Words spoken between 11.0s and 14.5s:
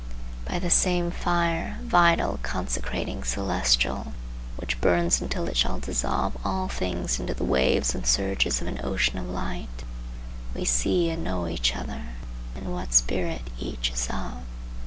and know each other, and what spirit each is of.